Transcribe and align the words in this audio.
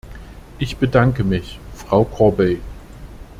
Ich 0.57 0.77
bedanke 0.77 1.23
mich, 1.23 1.59
Frau 1.75 2.05
Corbey! 2.05 2.59